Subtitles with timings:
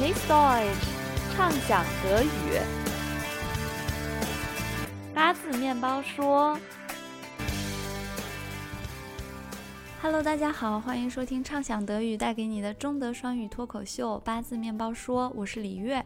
[0.00, 2.58] Genieß Deutsch，畅想德语。
[5.14, 6.58] 八字面包说
[10.00, 16.02] ：“Hello，大家好，欢迎收听畅想德语带给你的中德双语脱口秀《八字面包说》，我是李月。”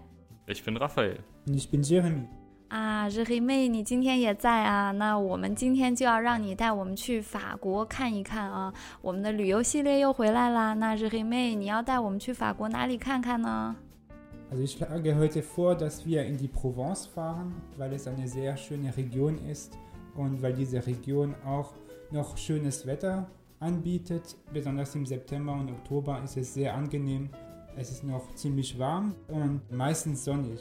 [0.48, 1.18] Ich bin Raphael.
[1.46, 2.24] Ich bin Jeremy.
[2.70, 4.90] 啊，日黑妹，你今天也在啊？
[4.90, 8.74] 那我们今天就要让你带我们去法国看一看啊！
[9.00, 10.74] 我们的旅游系列又回来啦。
[10.74, 13.76] 那日黑妹，你要带我们去法国哪里看看呢
[14.54, 18.57] ？Also ich schlage heute vor, dass wir in die Provence fahren, weil es eine sehr
[18.57, 19.78] schöne Region ist
[20.15, 21.73] und weil diese Region auch
[22.11, 24.36] noch schönes Wetter anbietet.
[24.51, 27.29] Besonders im September und Oktober ist es sehr angenehm.
[27.78, 30.59] Es ist noch ziemlich warm und meistens sonnig.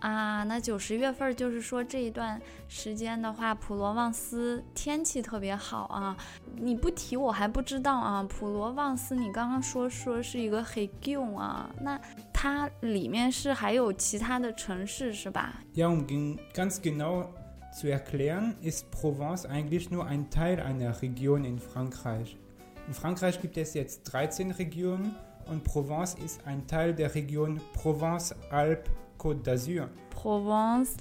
[0.00, 2.38] 啊，那九十月份就是说这一段
[2.68, 6.14] 时间的话，普罗旺斯天气特别好啊！
[6.56, 8.22] 你不提我还不知道啊。
[8.24, 11.98] 普罗旺斯，你刚刚说说是一个 region 啊，那
[12.38, 15.54] 它里面是还有其他的城市是吧？
[15.74, 16.06] Ja, um
[16.54, 17.28] ganz genau
[17.72, 22.36] zu erklären, ist Provence eigentlich nur ein Teil einer Region in Frankreich.
[22.86, 25.14] In Frankreich gibt es jetzt 13 Regionen
[25.46, 28.90] und Provence ist ein Teil der Region Provence-Alpes.
[29.19, 29.43] Côte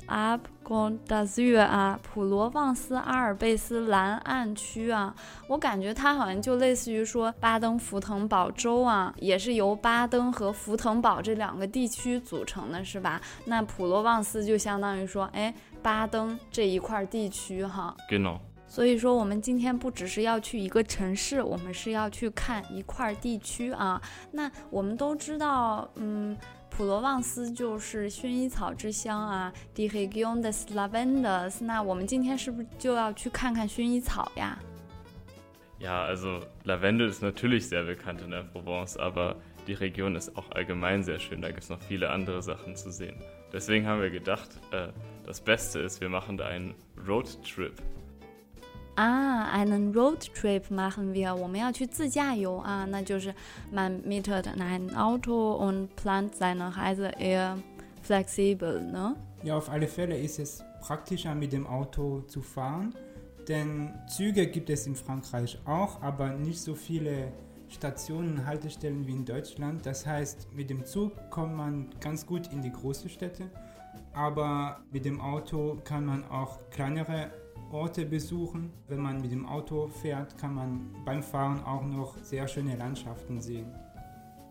[0.07, 5.15] Alpes Côte d'Azur 啊，普罗旺斯阿尔卑斯蓝岸区啊，
[5.49, 13.21] 我感觉它好像就类似于说巴登符腾堡州啊，也是由巴登和符腾堡这两个地区组成的，是吧？
[13.47, 15.53] 那普罗旺斯就相当于说，哎，
[15.83, 17.97] 巴登这一块地区哈。
[18.09, 18.39] Genau。
[18.69, 24.01] 所以说，我们今天不只是要去一个城市，我们是要去看一块地区啊。
[24.31, 26.37] 那我们都知道，嗯。
[26.78, 31.64] 普罗旺斯就是薰衣草之乡啊，Die Region des Lavenders。
[31.64, 34.58] 那我们今天是不是就要去看看薰衣草呀？
[35.80, 39.36] Ja, also Lavendel ist natürlich sehr bekannt in der Provence, aber
[39.68, 41.42] die Region ist auch allgemein sehr schön.
[41.42, 43.22] Da gibt es noch viele andere Sachen zu sehen.
[43.52, 44.88] Deswegen haben wir gedacht, äh,
[45.26, 46.74] das Beste ist, wir machen da einen
[47.08, 47.74] Roadtrip.
[48.98, 53.34] 啊，einen Roadtrip machen wir，我们要去自驾游啊，那就是
[53.72, 57.58] man mietet ein Auto und plant seine Reise eher
[58.04, 59.16] flexibel, ne?
[59.44, 62.94] Ja, auf alle Fälle ist es praktischer mit dem Auto zu fahren,
[63.48, 67.32] denn Züge gibt es in Frankreich auch, aber nicht so viele
[67.70, 69.86] Stationen, Haltestellen wie in Deutschland.
[69.86, 73.50] Das heißt, mit dem Zug kommt man ganz gut in die großen Städte,
[74.14, 77.32] aber mit dem Auto kann man auch kleinere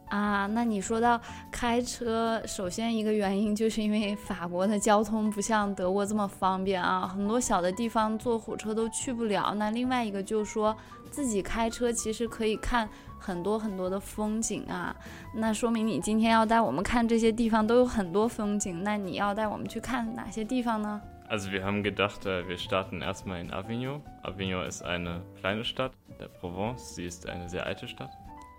[0.09, 1.19] 啊，那你说到
[1.51, 9.53] 开车，首先一个原因就是因为法国的交通不像德国这么方便啊，很多小的地方坐火车都去不了。
[9.55, 10.73] 那另外一个就是说
[11.11, 12.87] 自己开车其实可以看
[13.19, 14.95] 很多很多的风景啊，
[15.33, 18.83] 那说明你今天要带我们看这些地方都有很多风景。
[18.83, 24.02] 那你要带我们去看哪些地方呢 ？Also wir haben gedacht, äh, wir starten erstmal in Avignon.
[24.22, 26.94] Avignon ist eine kleine Stadt der Provence.
[26.94, 28.10] Sie ist eine sehr alte Stadt.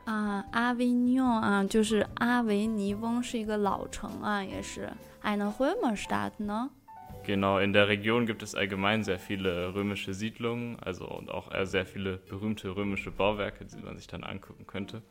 [0.05, 4.91] 啊，Avignon 啊，就是阿维尼翁是一个老城啊，也是
[5.23, 6.69] eine Römerstadt, ne?
[7.25, 11.85] Genau, in der Region gibt es allgemein sehr viele römische Siedlungen, also und auch sehr
[11.85, 15.01] viele berühmte römische Bauwerke, die man sich dann angucken könnte,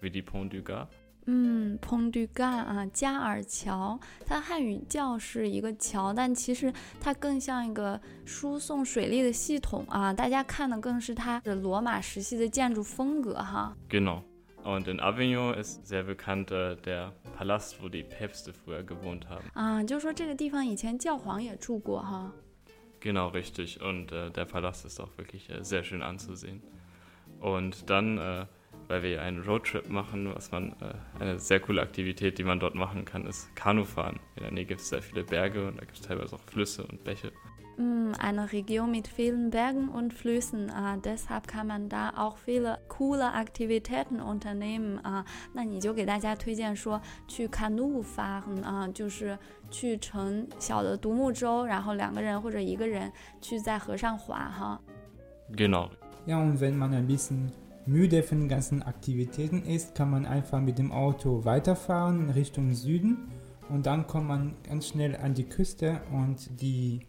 [0.00, 0.88] wie die Pont du Gard.
[1.25, 10.13] 嗯，Pont du Gard 啊，加尔桥，它汉语叫是一个桥，但其实它更像一个输送水利的系统啊。
[10.13, 13.75] 大家看的更是它的罗马时期的建筑风格哈。
[13.89, 14.21] Genau.
[14.63, 19.43] Und in Avignon ist sehr bekannt der Palast, wo die Päpste früher gewohnt haben.
[19.53, 22.31] 啊，就是说这个地方以前教皇也住过哈。
[22.99, 23.79] Genau, richtig.
[23.79, 26.61] Und äh, der Palast ist auch wirklich äh, sehr schön anzusehen.
[27.39, 28.45] Und dann äh,
[28.88, 32.74] weil wir einen Roadtrip machen, was man äh, eine sehr coole Aktivität, die man dort
[32.74, 34.18] machen kann, ist Kanufahren.
[34.36, 36.84] In der Nähe gibt es sehr viele Berge und da gibt es teilweise auch Flüsse
[36.84, 37.30] und Bäche.
[37.76, 42.78] Mm, eine Region mit vielen Bergen und Flüssen, äh, deshalb kann man da auch viele
[42.88, 44.98] coole Aktivitäten unternehmen.
[44.98, 49.38] Äh, 那你就给大家推荐说去 Kanu 发啊，就是
[49.70, 54.80] 去乘小的独木舟，然后两个人或者一个人去在河上滑哈。
[55.52, 55.90] Genau.
[56.26, 57.50] Ja, und wenn man ein bisschen
[57.85, 62.73] müde von den ganzen Aktivitäten ist, kann man einfach mit dem Auto weiterfahren in Richtung
[62.73, 63.29] Süden
[63.69, 67.01] und dann kommt man ganz schnell an die Küste und die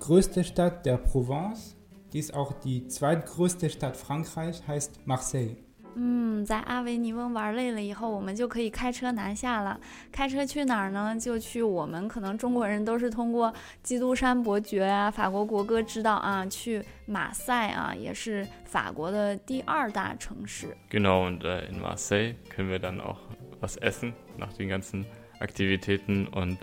[0.00, 1.76] größte Stadt der Provence,
[2.12, 5.56] die ist auch die zweitgrößte Stadt Frankreich, heißt Marseille.
[5.94, 9.78] 嗯，在阿维尼翁玩累了以后，我们就可以开车南下了。
[10.10, 11.16] 开车去哪儿呢？
[11.18, 13.48] 就去我们可能中国人都是通过
[13.82, 20.76] 《基督山伯爵》啊、法国国歌知道啊，去马赛啊，也是法国的第二大城市。
[20.90, 23.18] Genau und in Marseille können wir dann auch
[23.60, 25.04] was essen nach den ganzen
[25.40, 26.58] Aktivitäten und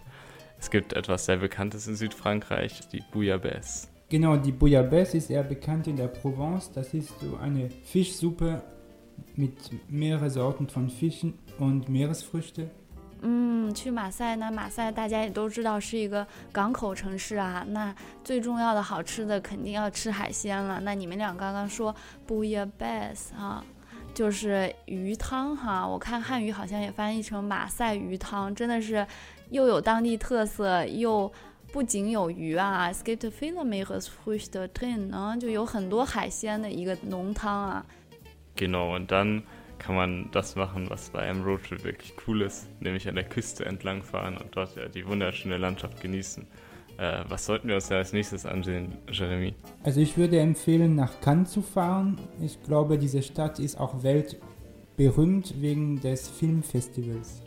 [0.60, 3.88] es gibt etwas sehr Bekanntes in Südfrankreich, die Bouillabaisse.
[4.10, 6.72] Genau, die Bouillabaisse ist eher bekannt in der Provence.
[6.74, 8.62] Das ist so eine Fischsuppe
[9.36, 12.68] mit mehreren Sorten von Fischen und Meeresfrüchte.
[13.22, 17.66] 嗯，去马赛呢，马赛大家也都知道是一个港口城市啊。
[17.68, 17.94] 那
[18.24, 20.80] 最重要的好吃的肯定要吃海鲜了。
[20.84, 21.94] 那你们俩刚刚说
[22.26, 23.62] bouillabaisse 啊，
[24.14, 25.86] 就是鱼汤哈。
[25.86, 29.06] 我看汉语好像也翻译成马赛鱼汤，真的是
[29.50, 31.30] 又有当地特色，又
[31.74, 37.86] 不仅有鱼啊 s k i p t viele Meeresfrüchte drin 啊，就有很多海鲜的一个浓汤啊。
[38.60, 39.44] Genau, und dann
[39.78, 43.66] kann man das machen, was bei einem Roadtrip wirklich cool ist, nämlich an der Küste
[43.66, 46.46] entlang fahren und dort ja, die wunderschöne Landschaft genießen.
[46.98, 49.56] Äh, was sollten wir uns da als nächstes ansehen, Jeremy?
[49.84, 52.20] Also ich würde empfehlen, nach Cannes zu fahren.
[52.42, 57.42] Ich glaube, diese Stadt ist auch weltberühmt wegen des Filmfestivals.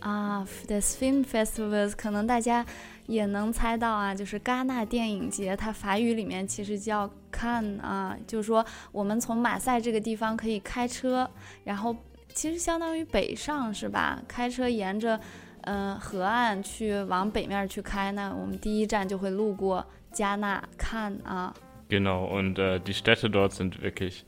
[0.00, 2.64] 啊，des Filmfestivals，可能大家
[3.06, 11.28] 也能猜到啊，就是戛纳电影节，它法语里面其实叫 c a n 啊，就是说我们从马赛这个地方可以开车，
[11.64, 11.96] 然后
[12.32, 14.20] 其实相当于北上是吧？
[14.28, 15.18] 开车沿着
[15.62, 21.54] 嗯、呃河岸去往北面去开，那我们第一站就会路过戛纳 c a n 啊。
[21.88, 24.24] Genau, und äh, die Städte dort sind wirklich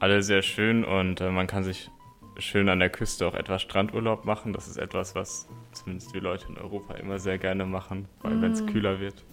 [0.00, 1.88] alle sehr schön und äh, man kann sich
[2.40, 4.52] schön an der Küste auch etwas Strandurlaub machen.
[4.52, 8.52] Das ist etwas, was zumindest wir Leute in Europa immer sehr gerne machen, weil wenn
[8.52, 8.66] es Mm.
[8.66, 9.24] kühler wird.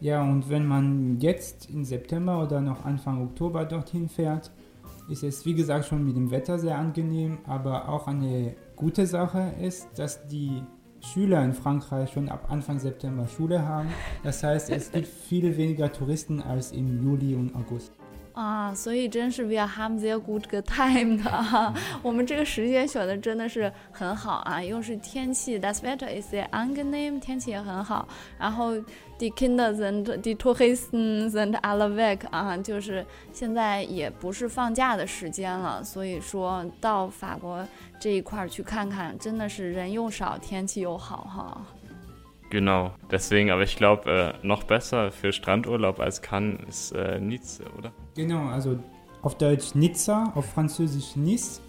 [0.00, 4.50] Ja, und wenn man jetzt im September oder noch Anfang Oktober dorthin fährt,
[5.08, 9.52] ist es wie gesagt schon mit dem Wetter sehr angenehm, aber auch eine gute Sache
[9.60, 10.62] ist, dass die
[11.00, 13.88] Schüler in Frankreich schon ab Anfang September Schule haben.
[14.22, 17.92] Das heißt, es gibt viel weniger Touristen als im Juli und August.
[18.36, 28.06] 啊，所以真是 we have sehr good time 的，我们这个时间选的真的是很好啊，又是天气，that's better ist sehr angenehm，天气也很好，
[28.38, 28.74] 然后
[29.16, 37.66] the Kinder sind die Touristen sind alle weg 啊，就是现在也不是放假的时间了，所以说到法国
[37.98, 41.66] 这一块儿去看看，真的是人又少，天气又好哈。
[42.50, 47.92] Genau, deswegen, aber ich glaube, äh, noch besser für Strandurlaub als Cannes ist äh, Nice, oder?
[48.14, 48.78] Genau, also
[49.22, 51.60] auf Deutsch Nizza, auf Französisch Nice.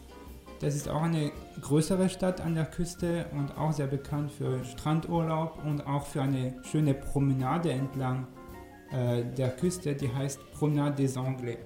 [0.59, 1.31] Das ist auch eine
[1.61, 6.55] größere Stadt an der Küste und auch sehr bekannt für Strandurlaub und auch für eine
[6.63, 8.27] schöne Promenade entlang
[8.91, 11.57] äh, der Küste, die heißt Promenade des Anglais.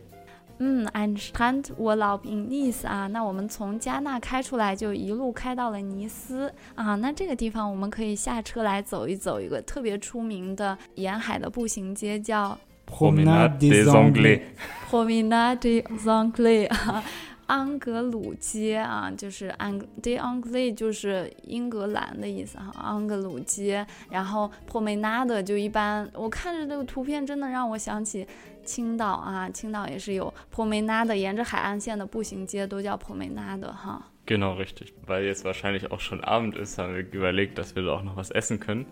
[0.63, 6.93] 嗯，ein Strandurlaub in Nice 啊，那我们从加纳开出来，就一路开到了尼斯啊。
[6.93, 12.55] 那这个地方我们可以下车来走一走，一个特别出名的沿海的步行街叫
[12.87, 14.41] Promenade des Anglais.
[14.87, 17.03] Promenade des Anglais 啊，
[17.51, 23.85] 安格鲁街啊，就是安 des Anglais 就是英格兰的意思哈，安格鲁街。
[24.09, 28.25] 然后 Promenade 就一般，我看着这个图片真的让我想起
[28.63, 34.07] 青岛啊，青岛也是有 Promenade，沿着海岸线的步行街都叫 Promenade 哈。
[34.25, 34.93] Genau, richtig.
[35.05, 38.15] Weil jetzt wahrscheinlich auch schon Abend ist, haben wir überlegt, dass wir da auch noch
[38.15, 38.85] was essen können.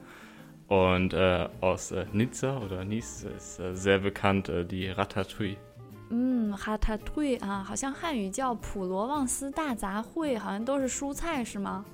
[0.67, 5.55] Und äh, aus äh, Nizza oder Nice ist äh, sehr bekannt äh, die Ratatouille.
[6.10, 11.84] 嗯，哈塔退啊，好像汉语叫普罗旺斯大杂烩，好像都是蔬菜是吗？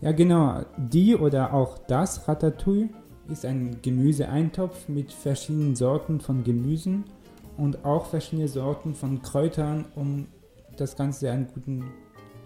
[0.00, 0.64] Ja, genau.
[0.90, 2.88] Die oder auch das Ratatouille
[3.28, 7.04] ist ein Gemüseeintopf mit verschiedenen Sorten von Gemüsen
[7.56, 10.26] und auch verschiedene Sorten von Kräutern, um
[10.76, 11.84] das Ganze einen guten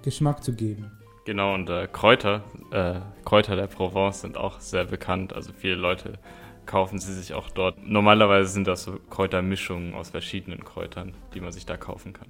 [0.03, 0.91] Geschmack zu geben.
[1.25, 5.33] Genau, und äh, Kräuter, äh, Kräuter der Provence sind auch sehr bekannt.
[5.33, 6.19] Also viele Leute
[6.66, 7.78] kaufen sie sich auch dort.
[7.84, 12.28] Normalerweise sind das so Kräutermischungen aus verschiedenen Kräutern, die man sich da kaufen kann.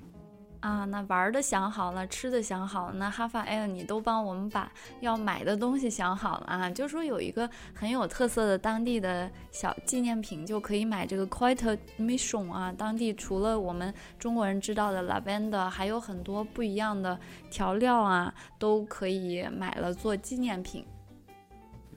[0.61, 6.69] 啊，那玩儿的想好了，吃的想好了，那哈法艾你都帮我们把要买的东西想好了啊。
[6.69, 12.71] 就说有一个很有特色的当地的小纪念品，就可以买这个 Quite Mission 啊。
[12.71, 17.19] 当地除了我们中国人知道的 Lavender，还有很多不一样的
[17.49, 20.85] 调料啊，都可以买了做纪念品。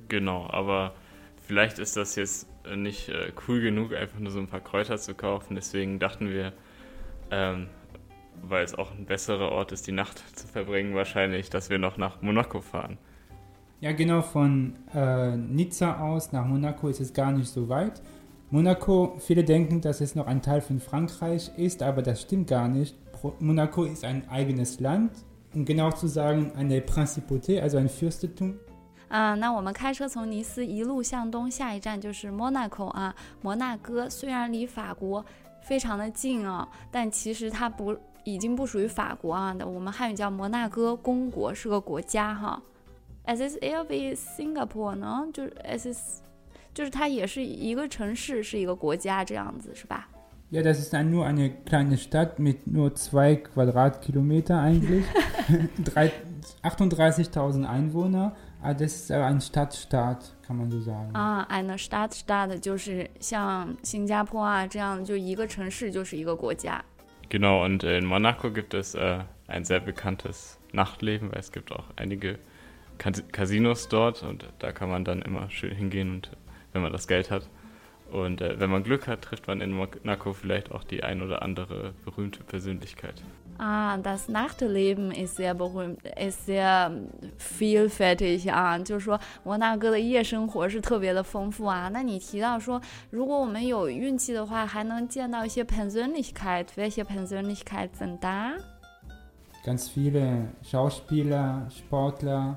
[0.08, 0.92] Genau, aber
[1.46, 4.98] vielleicht ist das jetzt äh, nicht äh, cool genug, einfach nur so ein paar Kräuter
[4.98, 5.54] zu kaufen.
[5.54, 6.52] Deswegen dachten wir,
[7.30, 7.68] ähm,
[8.42, 11.96] weil es auch ein besserer Ort ist, die Nacht zu verbringen, wahrscheinlich, dass wir noch
[11.96, 12.98] nach Monaco fahren.
[13.80, 18.00] Ja, genau, von äh, Nizza aus nach Monaco ist es gar nicht so weit.
[18.50, 22.68] Monaco, viele denken, dass es noch ein Teil von Frankreich ist, aber das stimmt gar
[22.68, 22.94] nicht.
[23.40, 25.12] Monaco ist ein eigenes Land,
[25.54, 28.54] um genau zu sagen, eine Principauté, also ein Fürstentum.
[29.08, 34.08] 啊，那我们开车从尼斯一路向东，下一站就是 Monaco 啊，摩纳哥。
[34.08, 35.24] 虽然离法国
[35.62, 42.62] 非常的近啊，但其实它不已经不属于法国啊，我们汉语叫摩纳哥公国，是个国家哈。
[43.26, 46.18] Ist eher wie Singapore 呢，就是 ist，
[46.74, 50.08] 就是它也是一个城市，是一个国家这样子，是吧
[50.50, 55.04] ？Ja, das ist dann nur eine kleine Stadt mit nur zwei Quadratkilometer eigentlich.
[55.84, 56.12] Drei-
[56.62, 58.32] 38.000 Einwohner.
[58.63, 61.13] Aber das ist aber ein Stadtstaat, kann man so sagen.
[61.13, 66.83] 啊，eine Stadt Stadt 就是像新加坡啊这样，就一个城市就是一个国家。
[67.29, 71.85] Genau, und in Monaco gibt es äh, ein sehr bekanntes Nachtleben, weil es gibt auch
[71.95, 72.39] einige
[72.97, 76.31] Cas- Casinos dort und da kann man dann immer schön hingehen und
[76.73, 77.47] wenn man das Geld hat.
[78.13, 81.43] Und äh, wenn man Glück hat, trifft man in Monaco vielleicht auch die ein oder
[81.43, 83.21] andere berühmte Persönlichkeit.
[83.59, 86.91] 啊，das Nachtleben ist sehr berühmt, ist sehr
[87.37, 91.89] vielfältig 啊，就是说摩纳哥的夜生活是特别的丰富啊。
[91.89, 98.53] 那你提到说，如果我们有运气的话，还能见到一些 Persönlichkeit, welche Persönlichkeit sind da？
[99.65, 102.55] Ganz viele Schauspieler, Sportler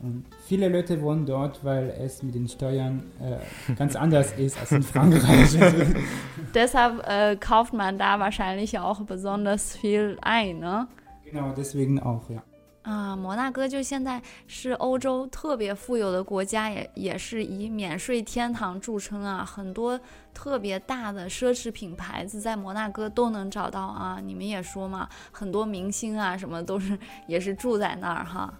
[0.00, 4.72] und viele Leute wohnen dort, weil es mit den Steuern äh, ganz anders ist als
[4.72, 5.56] in Frankreich.
[6.52, 10.88] Deshalb äh, kauft man da wahrscheinlich auch besonders viel ein, 呢？
[11.24, 12.42] genau, deswegen auch, ja.
[12.84, 19.44] 啊，摩纳哥就现在是欧洲特别富有的国家，也也是以免税天堂着称啊。
[19.44, 20.00] 很多
[20.34, 24.18] 特别大的奢侈品牌子在摩纳哥都能找到啊。
[24.20, 28.52] 你们也说嘛，很多明星啊什么都是也是住在那儿哈。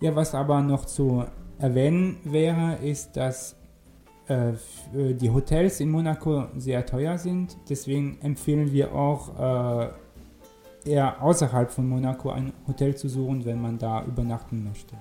[0.00, 1.24] Ja, was aber noch zu
[1.58, 3.56] erwähnen wäre, ist, dass
[4.28, 7.56] äh, f- äh, die Hotels in Monaco sehr teuer sind.
[7.68, 9.88] Deswegen empfehlen wir auch äh,
[10.84, 14.96] eher außerhalb von Monaco ein Hotel zu suchen, wenn man da übernachten möchte.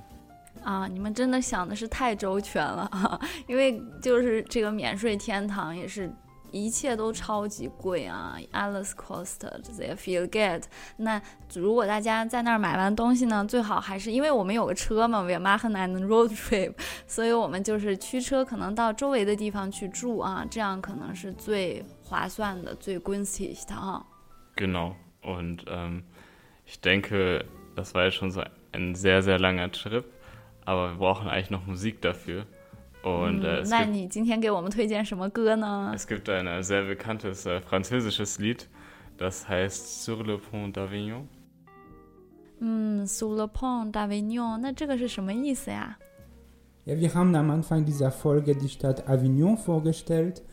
[0.64, 3.20] 啊，你们真的想的是太周全了啊！
[3.48, 6.08] 因为就是这个免税天堂也是
[6.57, 10.63] 一切都超级贵啊，alles kostet sehr viel get。
[10.97, 11.21] 那
[11.55, 16.75] 如果大家在那儿买完东西呢，最好还是因为我们有个车嘛，wir machen einen road trip，
[17.07, 24.05] 所以我们就是驱车可能到周围的地方去住啊，这样可能是最划算的、最 günstig 的啊。
[24.57, 24.95] Genau.
[25.23, 26.05] Und ähm,
[26.65, 27.45] ich denke,
[27.75, 30.05] das war ja schon so ein sehr, sehr langer Trip,
[30.65, 32.47] aber wir brauchen eigentlich noch Musik dafür.
[33.06, 35.92] Und äh, 嗯， es, 那 gibt, 你今天给我们推荐什么歌呢？
[35.96, 38.68] es gibt ein äh, sehr bekanntes äh, französisches Lied,
[39.18, 41.24] das heißt Sur le Pont d'Avignon.
[42.60, 45.98] 嗯，Sous le pont d'Avignon，那这个是什么意思呀？
[46.86, 50.44] Ja, wir haben am Anfang dieser Folge die Stadt Avignon vorgestellt.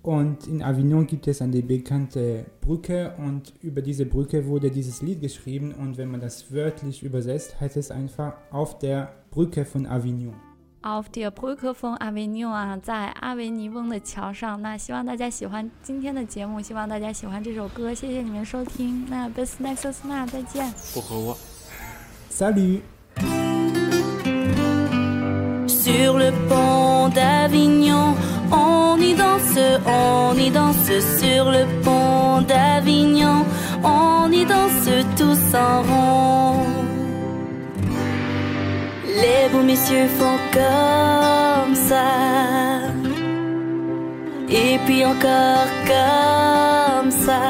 [0.00, 5.20] Und in Avignon gibt es eine bekannte Brücke und über diese Brücke wurde dieses Lied
[5.20, 10.36] geschrieben und wenn man das wörtlich übersetzt, heißt es einfach auf der Brücke von Avignon.
[10.82, 14.62] Auf der Brücke von Avignon 啊，在阿维尼翁的桥上。
[14.62, 19.04] 那希望大家喜欢今天的节目，希望大家喜欢这首歌，谢谢你们收听。
[19.10, 20.72] 那 bis next time，再见。
[20.94, 21.36] Au revoir.
[22.30, 22.80] Salut
[25.66, 28.14] Sur le pont d'Avignon,
[28.52, 33.44] on y danse, on y danse sur le pont d'Avignon,
[33.82, 36.71] on y danse tous en rond.
[39.53, 42.81] Les beaux messieurs font comme ça,
[44.49, 47.41] et puis encore comme ça.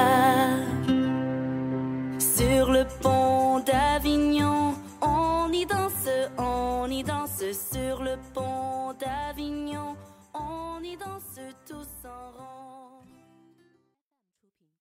[2.19, 7.41] Sur le pont d'Avignon, on y danse, on y danse.
[7.71, 9.95] Sur le pont d'Avignon,
[10.33, 11.39] on y danse